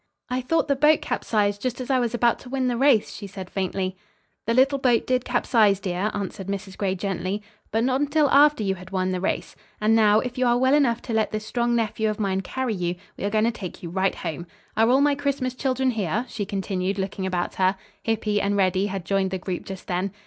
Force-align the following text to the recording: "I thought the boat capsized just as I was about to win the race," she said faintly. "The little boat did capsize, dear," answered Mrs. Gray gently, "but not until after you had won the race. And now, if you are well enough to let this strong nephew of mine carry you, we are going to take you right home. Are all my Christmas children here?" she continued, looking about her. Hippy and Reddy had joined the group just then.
"I 0.29 0.41
thought 0.41 0.67
the 0.67 0.75
boat 0.75 0.99
capsized 0.99 1.61
just 1.61 1.79
as 1.79 1.91
I 1.91 1.99
was 1.99 2.15
about 2.15 2.39
to 2.39 2.49
win 2.49 2.69
the 2.69 2.75
race," 2.75 3.13
she 3.13 3.27
said 3.27 3.51
faintly. 3.51 3.95
"The 4.47 4.53
little 4.55 4.79
boat 4.79 5.05
did 5.05 5.23
capsize, 5.23 5.79
dear," 5.79 6.09
answered 6.15 6.47
Mrs. 6.47 6.75
Gray 6.75 6.95
gently, 6.95 7.43
"but 7.69 7.83
not 7.83 8.01
until 8.01 8.27
after 8.31 8.63
you 8.63 8.73
had 8.73 8.89
won 8.89 9.11
the 9.11 9.21
race. 9.21 9.55
And 9.79 9.95
now, 9.95 10.19
if 10.19 10.39
you 10.39 10.47
are 10.47 10.57
well 10.57 10.73
enough 10.73 11.03
to 11.03 11.13
let 11.13 11.29
this 11.31 11.45
strong 11.45 11.75
nephew 11.75 12.09
of 12.09 12.19
mine 12.19 12.41
carry 12.41 12.73
you, 12.73 12.95
we 13.15 13.23
are 13.25 13.29
going 13.29 13.45
to 13.45 13.51
take 13.51 13.83
you 13.83 13.91
right 13.91 14.15
home. 14.15 14.47
Are 14.75 14.89
all 14.89 15.01
my 15.01 15.13
Christmas 15.13 15.53
children 15.53 15.91
here?" 15.91 16.25
she 16.27 16.45
continued, 16.47 16.97
looking 16.97 17.27
about 17.27 17.53
her. 17.61 17.75
Hippy 18.01 18.41
and 18.41 18.57
Reddy 18.57 18.87
had 18.87 19.05
joined 19.05 19.29
the 19.29 19.37
group 19.37 19.65
just 19.65 19.85
then. 19.85 20.11